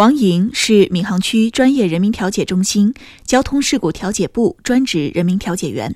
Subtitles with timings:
[0.00, 2.94] 王莹是闵行区专业人民调解中心
[3.26, 5.94] 交通事故调解部专职人民调解员，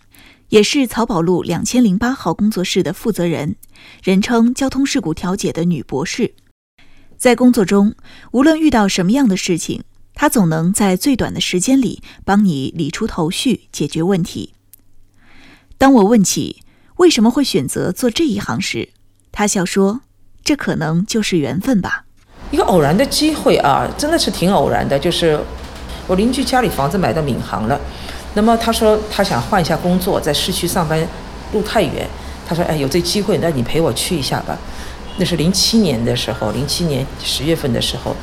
[0.50, 3.56] 也是漕宝路两千零八号工作室的负责人，
[4.02, 6.34] 人称交通事故调解的女博士。
[7.16, 7.94] 在工作中，
[8.32, 9.82] 无论遇到什么样的事情，
[10.12, 14.52] 她总能在最短的时间里帮你理出头绪，解决问题。
[15.78, 16.60] 当我问起
[16.96, 18.90] 为什么会选择做这一行时，
[19.32, 20.02] 她笑说
[20.44, 22.03] ：“这可能就是缘分吧。”
[22.54, 24.96] 一个偶然的机会啊，真的是挺偶然的。
[24.96, 25.36] 就是
[26.06, 27.76] 我邻居家里房子买到闵行了，
[28.34, 31.04] 那么他说他想换一下工作，在市区上班
[31.52, 32.06] 路太远。
[32.46, 34.56] 他说：“哎，有这机会，那你陪我去一下吧。”
[35.18, 38.14] 那是零七年的时候，零七年十月份的时候，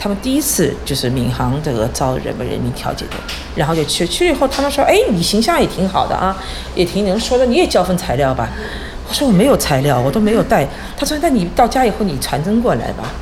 [0.00, 3.16] 他们第一次就是闵行这个招人们人民调解的，
[3.54, 6.36] 然后就去去了以后，他们说：“哎，你形象也挺好的啊，
[6.74, 8.48] 也挺能说的，你也交份材料吧。”
[9.08, 10.66] 我说：“我没有材料，我都没有带。”
[10.96, 13.12] 他说：“那你到家以后你传真过来吧。”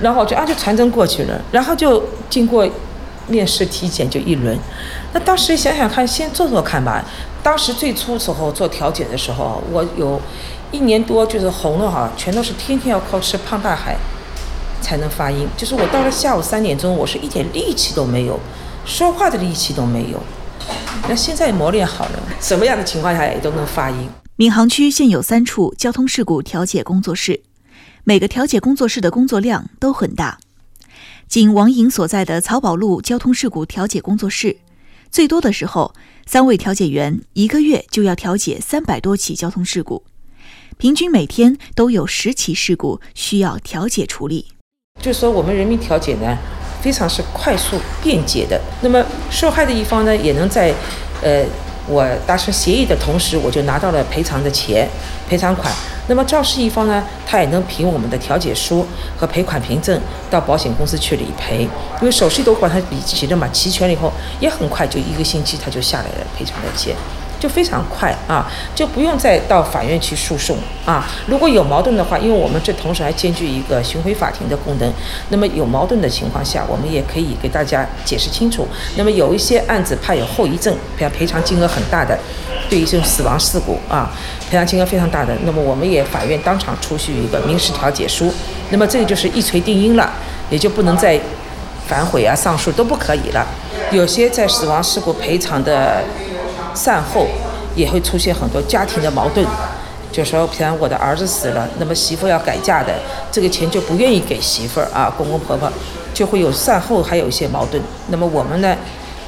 [0.00, 2.68] 然后就啊就传真过去了，然后就经过
[3.26, 4.58] 面试体检就一轮。
[5.12, 7.04] 那当时想想看，先做做看吧。
[7.42, 10.20] 当时最初时候做调解的时候，我有
[10.70, 13.96] 一年多就是红了哈，全都是天天要靠吃胖大海
[14.80, 15.46] 才能发音。
[15.56, 18.38] 就是我到了下午三点钟，我是一点力气都没有，
[18.84, 20.20] 说话的力气都没有。
[21.08, 24.08] 那现在磨练好了，什么样的情况下也都能发音。
[24.36, 27.47] 闵行区现有三处交通事故调解工作室。
[28.08, 30.38] 每个调解工作室的工作量都很大，
[31.28, 34.56] 仅王莹所在的曹宝路交通事故调解工作室，
[35.10, 35.92] 最多的时候，
[36.24, 40.04] 三位调解员一个月就要调解三百多起交通事故，
[40.78, 44.46] 平均每天都有十起事故需要调解处理。
[45.02, 46.34] 就是说，我们人民调解呢，
[46.80, 48.58] 非常是快速便捷的。
[48.80, 50.74] 那么受害的一方呢，也能在，
[51.20, 51.44] 呃，
[51.88, 54.86] 我达成协议的同时，我就拿到了赔偿的钱，
[55.28, 55.72] 赔偿款。
[56.06, 58.86] 那么肇事一方呢，他也能凭我们的调解书
[59.16, 60.00] 和赔款凭证
[60.30, 61.68] 到保险公司去理赔，
[62.00, 66.94] 因为手续都管他理齐了嘛，齐全了以后，也很快就一个星期他就下来了赔偿的钱。
[67.38, 71.08] 就非常快啊，就不用再到法院去诉讼啊。
[71.26, 74.92] 如果有矛盾的话，因为我们这同时还兼具一个巡回法庭的功能，
[75.28, 78.66] 那么有矛盾的情况下，我们也可以给大家解释清楚。
[78.96, 82.18] 那么有一些案子怕有后遗症，比如赔偿金额很大的，
[82.68, 84.10] 对于这种死亡事故啊，
[84.50, 88.32] 赔偿金额非常大的，那么我们也法院当场出具一个民事调解书，
[88.70, 90.12] 那么这个就是一锤定音了，
[90.50, 91.20] 也就不能再
[91.86, 93.46] 反悔啊、上诉都不可以了。
[93.92, 96.02] 有些在死亡事故赔偿的。
[96.74, 97.26] 善后
[97.74, 99.46] 也会出现很多家庭的矛盾，
[100.10, 102.92] 就说，比方我的儿子死了，那么媳妇要改嫁的，
[103.30, 105.70] 这个钱就不愿意给媳妇儿啊，公公婆婆
[106.14, 107.80] 就会有善后，还有一些矛盾。
[108.08, 108.76] 那么我们呢，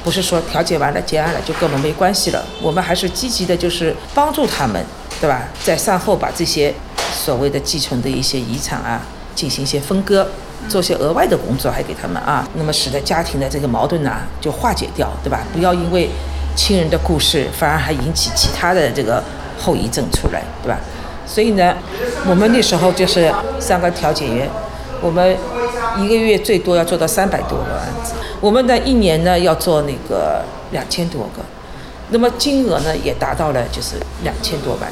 [0.03, 4.83] 不是说调解完了结案了就跟我们没关系了，我们还是积极的，就是帮助他们，
[5.21, 5.43] 对吧？
[5.63, 6.73] 在善后把这些
[7.13, 9.01] 所谓的继承的一些遗产啊，
[9.35, 10.27] 进行一些分割，
[10.67, 15.39] 做些额外的工作还给他们啊，那么使得家庭的这个矛盾呢就化解掉，对吧？
[15.53, 16.09] 不要因为。
[16.55, 19.23] 亲人的故事反而还引起其他的这个
[19.57, 20.79] 后遗症出来，对吧？
[21.25, 21.75] 所以呢，
[22.27, 24.49] 我们那时候就是三个调解员，
[25.01, 25.37] 我们
[25.97, 31.41] 一个月最多要做到三百多个案子，我们的一年呢要做那个两千多个，
[32.09, 34.91] 那么金额呢也达到了就是两千多万，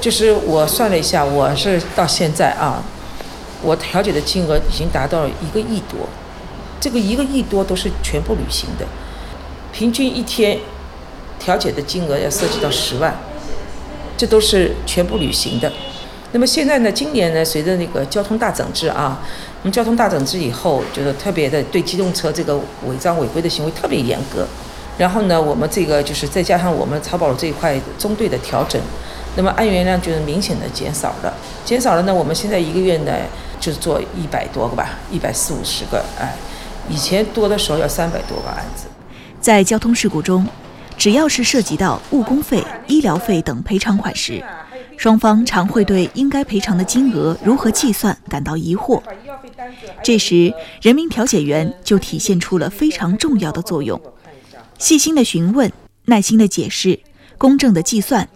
[0.00, 2.80] 就是我算了一下，我是到现在啊，
[3.62, 6.06] 我调解的金额已经达到了一个亿多，
[6.78, 8.86] 这个一个亿多都是全部履行的，
[9.72, 10.58] 平均一天。
[11.42, 13.12] 调解的金额要涉及到十万，
[14.16, 15.72] 这都是全部履行的。
[16.30, 19.20] 那么现在呢，今年呢，随着那个交通大整治啊，
[19.62, 24.46] 我们交通大整治以后，就是特别的对机动车这个违章违规的行为特别严格。
[24.96, 28.80] 然后呢，我们这个就是再加上我们曹保这一块中队的调整，
[29.36, 31.34] 那么案源量就是明显的减少了。
[31.64, 33.12] 减少了呢，我们现在一个月呢
[33.58, 36.34] 就是做一百多个吧，一百四五十个，哎，
[36.88, 38.86] 以前多的时候要三百多个案子。
[39.40, 40.46] 在交通事故中。
[40.96, 44.42] 只要是涉及到误工费、医疗费等赔偿款时，
[44.96, 49.02] 双方常会对应该赔偿的金额如何计算感到疑惑。
[50.02, 54.00] 这时，人民调解员就体现出了非常重要的作用：
[54.78, 55.72] 细心的询问、
[56.04, 57.00] 耐心的解释、
[57.36, 58.28] 公正的计算，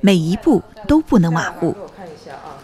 [0.00, 1.74] 每一步都不能马虎。
[1.96, 2.62] 看一下啊，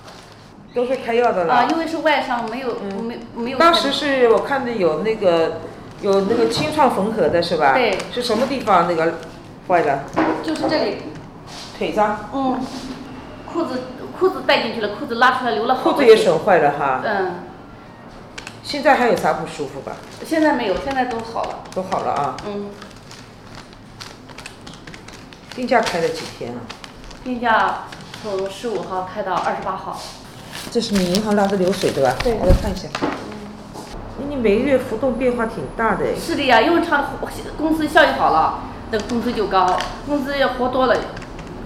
[0.73, 1.55] 都是开药的了。
[1.55, 3.59] 啊，因为是外伤，没有没没有。
[3.59, 5.63] 当时是我看的有那个
[6.03, 7.75] 有那个清创缝合的是吧？
[7.75, 7.99] 对。
[8.13, 9.19] 是什么地方那个？
[9.69, 10.05] 坏的，
[10.43, 11.03] 就是这里，
[11.79, 12.31] 腿上。
[12.33, 12.59] 嗯，
[13.47, 13.83] 裤子
[14.19, 17.03] 裤子带进去了，裤子拉出来流了好多裤子也损坏了哈。
[17.05, 17.35] 嗯。
[18.63, 19.93] 现在还有啥不舒服吧？
[20.27, 21.61] 现在没有，现在都好了。
[21.75, 22.37] 都好了啊。
[22.47, 22.71] 嗯。
[25.55, 26.61] 病假开了几天了？
[27.23, 27.85] 病假
[28.23, 29.99] 从十五号开到二十八号。
[30.71, 32.15] 这是你银行拉的流水对吧？
[32.23, 32.35] 对。
[32.35, 32.89] 我来看一下。
[33.03, 33.09] 嗯。
[34.29, 36.17] 你每个月浮动变化挺大的。
[36.17, 37.11] 是的呀，因为他
[37.57, 38.59] 公司效益好了，
[38.91, 40.97] 那工资就高；工资要活多了，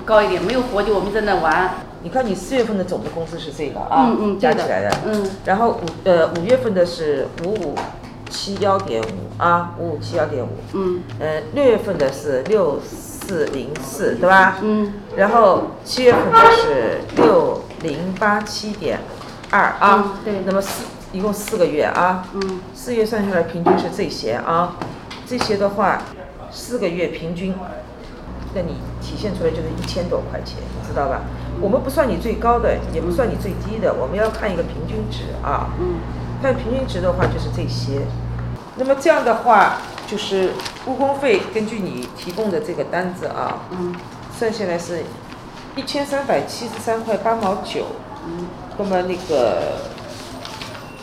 [0.04, 1.70] 高一点；没有活就我们在那玩。
[2.02, 5.30] 你看，你四月份的总的工资是这个啊，嗯嗯，加起来的，嗯。
[5.44, 7.76] 然后五呃五月份的是五五
[8.28, 10.48] 七幺点五啊，五五七幺点五。
[10.72, 11.00] 嗯。
[11.20, 14.58] 呃，六月份的是六四零四，对吧？
[14.62, 14.94] 嗯。
[15.14, 18.98] 然后七月份的是六零八七点
[19.50, 20.18] 二啊。
[20.24, 20.42] 对。
[20.44, 20.82] 那么四
[21.12, 22.26] 一共四个月啊。
[22.32, 22.60] 嗯。
[22.74, 24.74] 四月算下来平均是这些啊，
[25.24, 26.02] 这些的话，
[26.52, 27.54] 四个月平均，
[28.54, 31.22] 那你体现出来就是一千多块钱，知道吧？
[31.60, 35.70] 我们不算你最高的，也不算你最低的，我们要看一个平均值啊。
[35.80, 35.96] 嗯。
[36.42, 38.00] 看平均值的话就是这些，
[38.76, 40.52] 那么这样的话就是
[40.86, 43.94] 误工费，根据你提供的这个单子啊，嗯，
[44.36, 45.04] 算下来是
[45.76, 47.86] 一千三百七十三块八毛九。
[48.26, 48.46] 嗯。
[48.76, 49.78] 那么那个，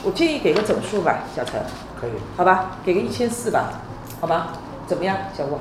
[0.04, 1.62] 我建议给个整数吧，小陈。
[2.00, 2.12] 可以。
[2.36, 3.74] 好吧，给个一千四吧，
[4.20, 4.54] 好吧？
[4.90, 5.60] 怎么样，小吴？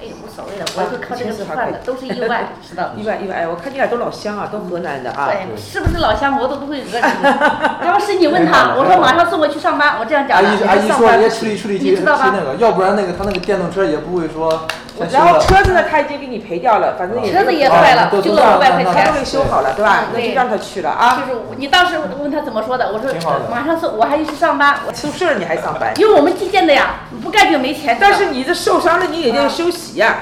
[0.00, 5.26] 哎，无所谓的，我就靠这个吃饭的，都是意外， 知 道意外意外，哎，我看你俩都老乡啊，都河南的啊。
[5.26, 7.22] 对，是不是老乡我都不会讹你。
[7.84, 10.48] 当时你问他，我说马上送我去上班，我这样讲的。
[10.48, 12.32] 阿姨阿姨说人家处理处理你知道吧？
[12.32, 14.66] 那个，要不然那个他那个电动车也不会说。
[15.10, 20.04] 然后车子呢，他已经给你赔掉了，反正也车子也坏了，就五百块钱，他都给修好了，对吧？
[20.12, 21.22] 那就让他去了啊。
[21.26, 23.10] 就是你当时问他怎么说的，我说
[23.50, 25.92] 马上送，我还去上班，我出事了你还上班？
[25.96, 27.96] 因为我们计件的呀，不干就没钱。
[28.00, 30.16] 但是你这受伤了，你也要休息呀。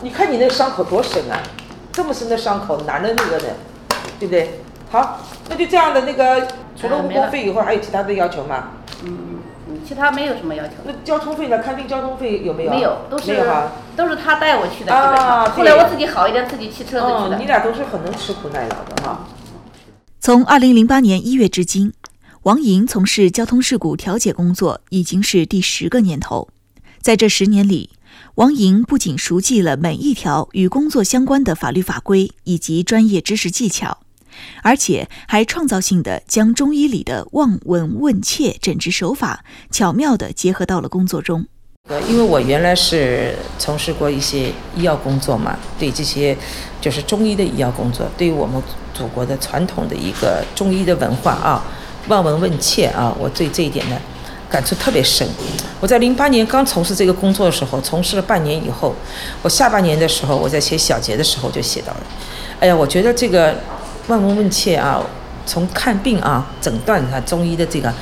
[0.00, 1.38] 你看你那个伤口多深啊，
[1.92, 3.54] 这么深的伤口哪能那个呢？
[4.18, 4.60] 对不对？
[4.90, 6.46] 好，那就这样的那个，
[6.80, 8.70] 除了误工费以后，还有其他的要求吗？
[9.04, 9.31] 嗯。
[9.86, 10.74] 其他没有什么要求。
[10.84, 11.58] 那交通费呢？
[11.58, 12.70] 看病交通费有没有？
[12.70, 13.44] 没有，都是
[13.96, 14.94] 都是他带我去的。
[14.94, 17.38] 啊，后来我自己好一点，自己骑车子去的。
[17.38, 19.26] 你俩都是很能吃苦耐劳的哈。
[20.20, 21.92] 从二零零八年一月至今，
[22.42, 26.48] 王莹从事交通事故调解工作已经是第十个年头。
[27.00, 27.90] 在这十年里，
[28.36, 33.98] 王莹不仅熟记了每一条与工作相关的法律法规以及专业知识技巧。
[34.62, 41.46] 而且还创造性的将中医里的望闻问切诊治手法巧妙地结合到了工作中。
[41.88, 46.36] 呃，因为我原来是从事过一些医药工作嘛，对这些
[46.80, 48.62] 就是中医的医药工作，对于我们
[48.94, 51.64] 祖国的传统的一个中医的文化啊，
[52.06, 53.96] 望闻问切啊，我对这一点呢
[54.48, 55.26] 感触特别深。
[55.80, 58.94] 我在零八年刚从事这个工作的时候，从事了半年以后，
[59.42, 62.06] 我下半年的时候，我在写小结的时候就写到了，
[62.60, 63.56] 哎呀，我觉得这个。
[64.08, 65.00] 望闻问切啊，
[65.46, 67.92] 从看病啊、诊断他中医的这个，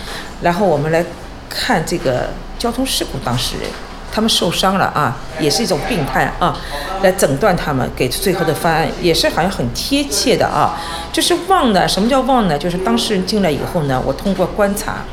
[0.41, 1.05] 然后我们来
[1.49, 3.69] 看这个交通事故当事人，
[4.11, 6.57] 他们受伤了啊，也是一种病态啊，
[7.03, 10.81] 来诊断他们，给出最后的方案，也是好像很贴切的啊。
[11.13, 12.59] 就是望呢，什么叫望呢？
[12.59, 15.05] 就是当事人进来以后呢，我通过观察，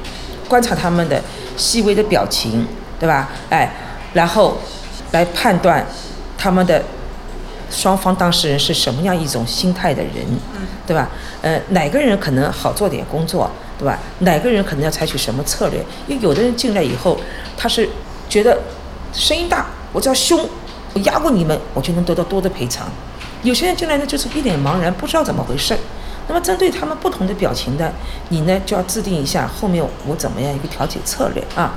[0.48, 1.22] 观察他们的
[1.58, 2.66] 细微的表情，
[3.00, 3.30] 对吧？
[3.50, 3.72] 哎，
[4.14, 4.58] 然后
[5.12, 5.86] 来判断
[6.38, 6.82] 他们的。
[7.70, 10.26] 双方当事人是什么样一种心态的人，
[10.86, 11.10] 对吧？
[11.42, 14.00] 呃，哪个人可能好做点工作，对吧？
[14.20, 15.84] 哪个人可能要采取什么策略？
[16.08, 17.20] 因为有的人进来以后，
[17.58, 17.88] 他是
[18.30, 18.58] 觉得
[19.14, 20.40] 声音大，我只要凶，
[20.94, 22.88] 我压过你们，我就能得到多的赔偿。
[23.44, 25.78] 有些人进来呢，就是一脸茫然，不知道怎么回事。
[26.30, 27.90] 那么针对他们不同的表情的，
[28.30, 31.74] 你呢就要制定一下后面我怎么样一个调解策略啊？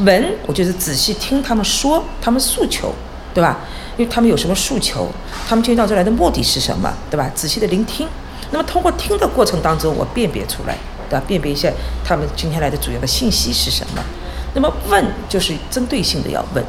[0.00, 2.94] 闻，我就是仔细听他们说，他们诉求。
[3.38, 3.56] 对吧？
[3.96, 5.08] 因为他们有什么诉求，
[5.48, 6.92] 他们今天到这来的目的是什么？
[7.08, 7.30] 对吧？
[7.36, 8.04] 仔细的聆听，
[8.50, 10.76] 那么通过听的过程当中，我辨别出来，
[11.08, 11.22] 对吧？
[11.24, 11.70] 辨别一下
[12.04, 14.02] 他们今天来的主要的信息是什么。
[14.54, 16.64] 那么问就是针对性的要问，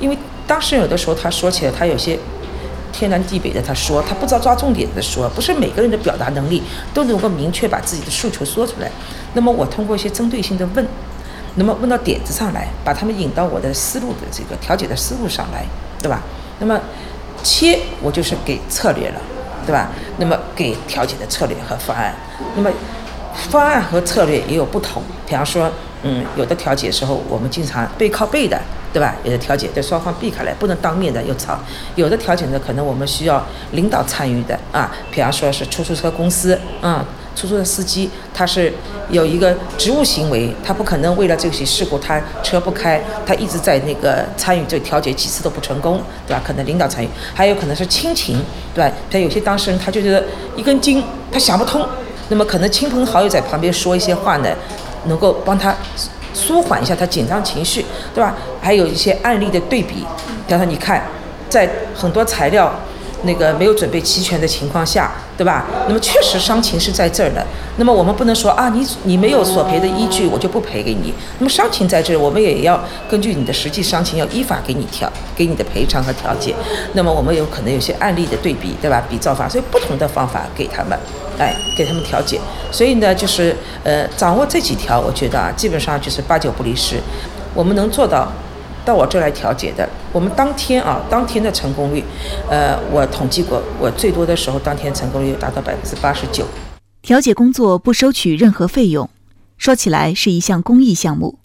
[0.00, 0.16] 因为
[0.46, 2.18] 当事人有的时候他说起来，他有些
[2.90, 6.62] 天南地北的，他说他不知道抓重点的说，不是每个人的表达能力
[6.94, 8.90] 都能够明确把自己的诉求说出来。
[9.34, 10.86] 那么我通过一些针对性的问，
[11.56, 15.66] 那么问到点子上来，把他们引到我的思路的这个调解的思路上来。
[16.04, 16.20] 对吧？
[16.58, 16.78] 那么
[17.42, 19.20] 切我就是给策略了，
[19.64, 19.88] 对吧？
[20.18, 22.14] 那么给调解的策略和方案，
[22.54, 22.70] 那么
[23.48, 25.02] 方案和策略也有不同。
[25.26, 25.70] 比方说，
[26.02, 28.60] 嗯，有的调解时候我们经常背靠背的，
[28.92, 29.16] 对吧？
[29.24, 31.58] 有的调解对双方避开来，不能当面的又吵。
[31.94, 33.42] 有的调解呢，可能我们需要
[33.72, 37.02] 领导参与的啊，比方说是出租车公司，嗯。
[37.34, 38.72] 出租车司机他是
[39.10, 46.40] 有一个职务行为，他不可能为了这些事故他车不开，他一直在那个参与这调解几次都不成功，对吧？
[46.44, 48.38] 可能领导参与，还有可能是亲情，
[48.74, 48.90] 对吧？
[49.10, 50.24] 像有些当事人他就觉得
[50.56, 51.86] 一根筋，他想不通，
[52.28, 54.48] 那么可能亲朋好友在旁边说一些话呢，
[55.06, 55.74] 能够帮他
[56.32, 58.34] 舒缓一下他紧张情绪，对吧？
[58.60, 60.06] 还有一些案例的对比，
[60.46, 61.02] 比方说你看，
[61.48, 62.72] 在很多材料。
[63.24, 65.66] 那个没有准备齐全的情况下，对吧？
[65.88, 67.44] 那么确实伤情是在这儿的。
[67.76, 71.12] 那么我们不能说啊，你你没有索赔的依据，我就不赔给你。
[71.38, 76.54] 那么伤情在这儿，我们也要根据你的实际伤情，要依法给你调给你的赔偿和调解。
[76.92, 79.02] 那么我们有可能有些案例的对比，对吧？
[79.08, 80.98] 比照法，所以不同的方法给他们，
[81.38, 82.40] 哎，给他们调解。
[82.70, 87.00] 所以呢，就是呃，掌握这几条，我觉得啊，基本上就是八九不离十。
[87.54, 88.28] 我们能做到。
[88.84, 92.04] 到我这来调解的，我们当天啊，当天的成功率，
[92.50, 96.44] 呃，我统计过，我最多的时候，当天成功率达到百分之八十九。
[97.00, 99.08] 调解工作不收取任何费用，
[99.56, 101.38] 说起来是一项公益项目，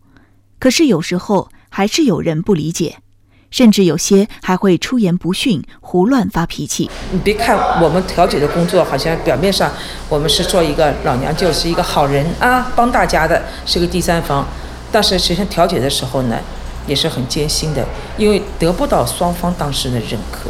[0.60, 2.98] 可是有时候还是有人不理解，
[3.50, 6.90] 甚至有些还会出言不逊、胡乱发脾气。
[7.12, 9.72] 你别看我们调解的工作，好像表面上
[10.10, 14.46] 我们是做一个老娘舅，是一个好人啊，帮大家的，是个第三方，
[14.92, 16.38] 但是实际上调解的时候呢？
[16.90, 17.86] 也是很艰辛的，
[18.18, 20.50] 因为得不到双方当事人的认可。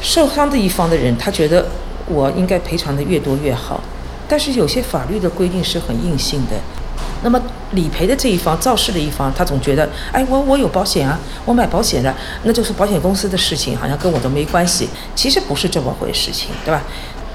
[0.00, 1.66] 受伤的一方的人，他觉得
[2.06, 3.78] 我应该赔偿的越多越好，
[4.26, 6.56] 但是有些法律的规定是很硬性的。
[7.22, 7.38] 那么
[7.72, 14.88] 理赔的这一方、肇事的一方，他总觉得，哎，我我有保险啊，我买保险了，那就是保险公司的事情，好像跟我都没关系。
[15.14, 16.82] 其实不是这么回事情，对吧？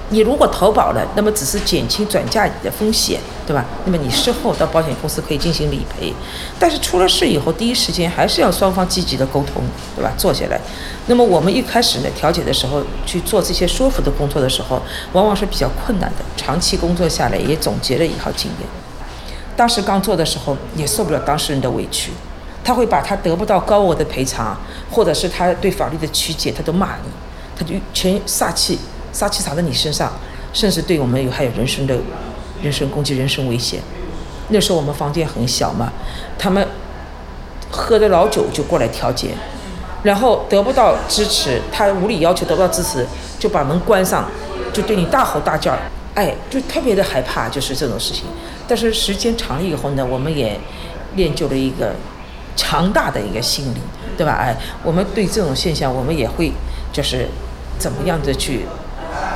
[0.09, 3.65] 你如果投保了，那么只是减轻转嫁你的风险，对吧？
[3.85, 6.13] 那么你事后到保险公司可以进行理赔，
[6.59, 9.63] 但是出了事以后，第一时间还是要双方积极的沟通，
[9.95, 10.12] 对吧？
[10.15, 10.62] 坐下来。
[11.07, 14.79] 那么我们一开始呢，调解的时候去做这些说服的工作的时候，
[15.13, 16.25] 往往是比较困难的。
[16.38, 18.69] 长期工作下来，也总结了一套经验。
[19.57, 22.12] 当时刚做的时候，也受不了当事人的委屈，
[22.63, 24.55] 他会把他得不到高额的赔偿，
[24.91, 27.09] 或者是他对法律的曲解，他都骂你，
[27.57, 28.77] 他就全撒气。
[29.15, 30.12] 杀气撒在你身上，
[30.51, 31.95] 甚至对我们有还有人身的、
[32.62, 33.79] 人身攻击、人身危险。
[34.50, 35.89] 那时候我们房间很小嘛，
[36.38, 36.67] 他们
[37.72, 39.29] 喝的老酒就过来调解，
[40.03, 43.07] 然后得不到支持，他无理要求得不到支持，
[43.39, 44.29] 就把门关上，
[44.74, 45.74] 就对你大吼大叫，
[46.13, 48.25] 哎，就特别的害怕，就是这种事情。
[48.67, 50.60] 但是时间长了以后呢，我们也
[51.15, 51.95] 练就了一个
[52.57, 53.79] 强大的一个心理，
[54.17, 54.34] 对吧？
[54.34, 56.51] 哎，我们对这种现象，我们也会
[56.91, 57.27] 就是
[57.79, 58.65] 怎么样的去。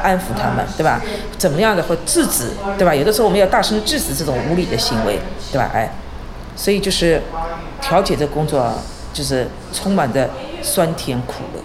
[0.01, 1.01] 安抚他们，对吧？
[1.37, 2.93] 怎么样的或制止，对吧？
[2.93, 5.19] 有的时候我们要大声制止这种无理的行为，
[5.51, 5.69] 对吧？
[5.73, 5.91] 哎，
[6.55, 7.21] 所以就是
[7.81, 8.73] 调解的工作，
[9.13, 10.29] 就是充满着
[10.61, 11.63] 酸甜苦乐。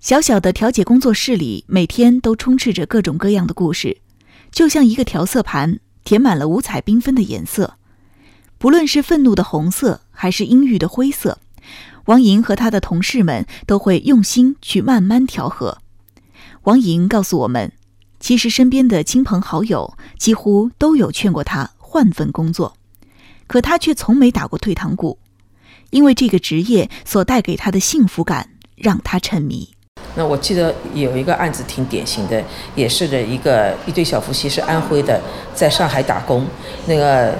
[0.00, 3.98] 小小的调解工作室里，每天都充斥着各种各样的故事，
[4.52, 7.74] 就像一个调色盘，填满了五彩缤纷的颜色。
[8.58, 11.38] 不论是愤怒的红色，还是阴郁的灰色，
[12.06, 15.78] 王莹和他的同事们都会用心去慢慢调和。
[16.64, 17.72] 王莹告诉我们，
[18.18, 22.74] 其实身边的亲朋好友几乎都有劝过他换份工作，
[23.46, 25.18] 可他却从没打过退堂鼓，
[25.90, 29.68] 因为这个职业所带给他的幸福感让他沉迷。
[30.16, 32.42] 那我记得有一个案子挺典型的，
[32.74, 35.20] 也是的一个一对小夫妻是安徽的，
[35.54, 36.46] 在上海打工，
[36.86, 37.36] 那个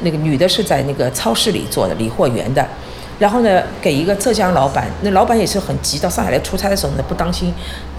[0.00, 2.68] 那个女的是在那个超市里做的理货员的，
[3.18, 7.52] 然后呢给一个浙江老板，那老板也是很急，到上海来出差的时候呢不当心。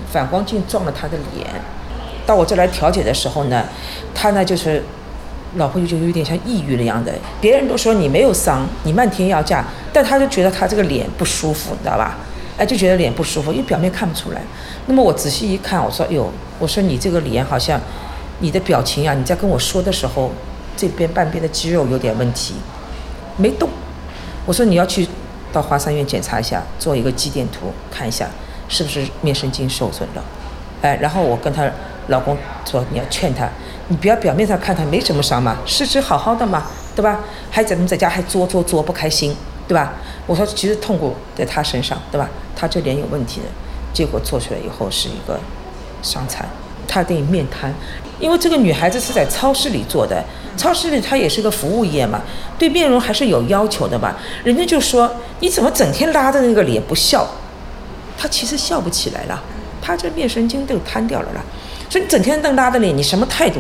[0.10, 1.46] 反光镜撞了他的脸，
[2.26, 3.66] 到我这来调解的时候呢，
[4.16, 4.82] 他呢就是
[5.58, 7.12] 老婆就就有点像抑郁了样的。
[7.42, 12.16] 别人都说你没有伤，你漫天要价，但他就觉得他这个脸不舒服，你知道吧？
[12.58, 14.42] 哎，就觉得脸不舒服，因为表面看不出来。
[14.86, 17.80] 那么我仔细一看，我说哟，我说你这个脸好像
[18.40, 20.32] 你的表情啊，你在跟我说的时候，
[20.78, 22.56] 这边半边的肌肉有点问题，
[23.36, 23.70] 没动。
[24.48, 25.08] 我说你要去
[25.54, 28.28] 到华山医院检查一下，做一个肌电图看一下。
[28.70, 30.22] 是不是面神经受损了？
[30.82, 31.64] 哎，然后我跟她
[32.08, 33.48] 老公说，你要劝她，
[33.88, 37.22] 你不要表面上看她没什么伤嘛，事实好好的嘛，对吧？
[37.50, 39.34] 还怎么在家还作作作不开心，
[39.70, 39.94] 对吧？
[40.26, 42.30] 我说其实痛苦在她身上，对吧？
[42.58, 43.46] 她这脸有问题的，
[43.94, 45.40] 结果做出来以后是一个
[46.04, 46.46] 伤残，
[46.88, 47.74] 她得面瘫，
[48.20, 50.24] 因为这个女孩子是在超市里做的，
[50.56, 52.22] 超市里她也是个服务业嘛，
[52.58, 54.16] 对面容还是有要求的嘛？
[54.44, 57.28] 人家就说你怎么整天拉着那个脸不笑？
[58.18, 59.44] 她其实笑不起来了，
[59.82, 61.42] 她这面神经都瘫掉了啦，
[61.90, 63.60] 所以你整天瞪拉着脸，你什么态度？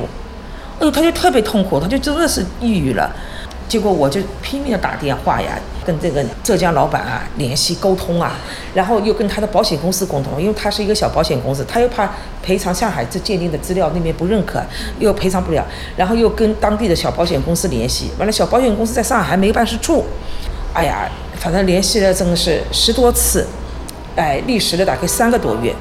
[0.80, 3.12] 哎呦，她就特别痛苦，她就真的是抑郁了。
[3.68, 8.34] 结果我就拼命的打电话呀，跟这个浙江老板啊联系沟通啊，
[8.74, 12.10] 然后又跟他的保险公司沟通，因为他是一个小保险公司，他又怕
[12.42, 14.64] 赔偿上海这鉴定的资料那边不认可，
[15.00, 20.06] 又赔偿不了，然后又跟当地的小保险公司联系，完了小保险公司在上海还没办事处，
[20.74, 23.46] 哎呀，反正联系了真的是十多次。
[24.16, 25.72] 哎，历时了大概三个多月，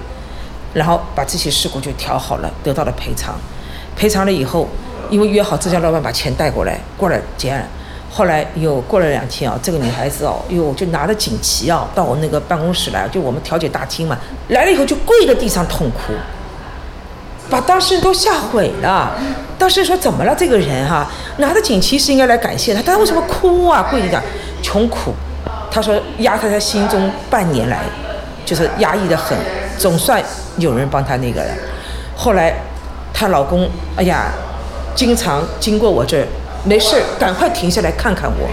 [0.74, 3.34] 然后把这些事故就调好了，得到了赔偿。
[3.96, 4.68] 赔偿了以后，
[5.08, 7.66] 因为约好浙江老板把钱带过来，过来结案。
[8.16, 14.16] 后来又过了两天啊，这个女孩子哦，哟就拿着锦旗啊，到我那个办公室来，就我们调解大厅嘛，
[14.48, 16.14] 来了以后就跪在地上痛哭。
[17.50, 19.12] 把当事人都吓毁了。
[19.58, 20.34] 当事人说：“怎么了？
[20.34, 21.06] 这个人哈、
[21.36, 23.86] 拿着锦旗是应该来感谢他，但他为什么哭啊？
[23.90, 24.22] 跪着讲
[24.62, 25.12] 穷苦。”
[25.70, 27.82] 他说压在他心中半年来，
[28.46, 29.36] 就是压抑的很，
[29.76, 30.22] 总算
[30.56, 31.50] 有人帮他那个了。
[32.16, 32.54] 后来
[33.12, 34.32] 她老公，哎呀，
[34.94, 36.26] 经常经过我这儿，
[36.66, 38.48] 没事赶快停下来看看我。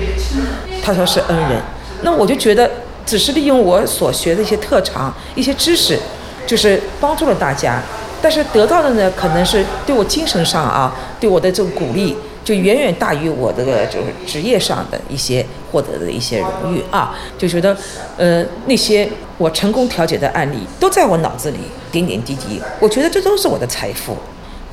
[0.82, 1.62] 他说是恩人，
[2.04, 2.70] 那我就觉得
[3.06, 5.98] 只是利用我所学的一些特长、一些知识，
[6.46, 7.82] 就是帮助了大家，
[8.22, 17.76] 但是得到的呢，可能是对我精神上啊，对我的这种鼓励，就远远大于我这个就是职业上的一些获得的一些荣誉啊，就觉得，
[18.18, 21.60] 呃，那些我成功调解的案例都在我脑子里
[21.92, 24.18] 点点滴滴，我觉得这都是我的财富。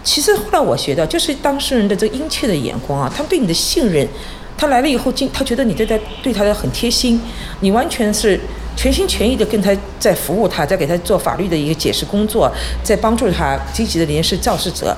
[0.02, 4.06] 其实后来我学到，就是当事人的这个殷切的眼光啊，他们对你的信任，
[4.56, 7.20] 他来了以后，他觉得你对他对他的很贴心，
[7.60, 8.40] 你完全是
[8.76, 12.50] 全心全意的跟他在服务他，在给他做法律的一个解释工作，
[12.82, 14.96] 在帮助他积极的联系肇事者。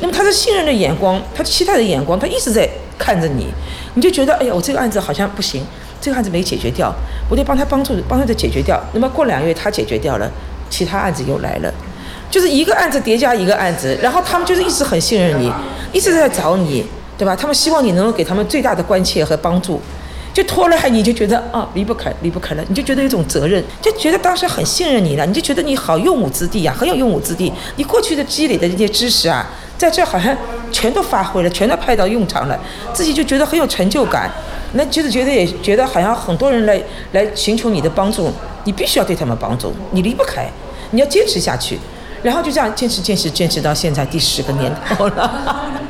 [0.00, 3.46] 那么他的信任的眼光，他期待的眼光，他一直在看着你，
[3.94, 5.64] 你就觉得，哎呀，我这个案子好像不行，
[6.00, 6.92] 这个案子没解决掉，
[7.28, 8.82] 我得帮他帮助帮他再解决掉。
[8.94, 10.30] 那么过两个月他解决掉了，
[10.68, 11.72] 其他案子又来了。
[12.30, 15.52] 就是一个案子叠加一个案子，然后他们就是一直很信任你，
[15.92, 16.84] 一直在找你，
[17.18, 17.34] 对吧？
[17.34, 19.80] 他们希望你能够给他们最大的关切和帮助，
[20.32, 29.44] 就拖了你就觉得啊离不开离不开了，你就觉得有一种责任，就觉得当时很信任你了，你就觉得你好用武之地啊，很有用武之地，你过去的积累的这些知识啊，
[29.76, 30.36] 在这好像
[30.70, 32.56] 全都发挥了，全都派到用场了，
[32.92, 34.30] 自己就觉得很有成就感，
[34.74, 38.32] 那就是觉得也觉得好像很多人来来寻求你的帮助，
[38.62, 40.48] 你必须要对他们帮助，你离不开，
[40.92, 41.76] 你要坚持下去。
[42.22, 45.89] 然后就这样坚持坚持坚持到现在第十个年头了。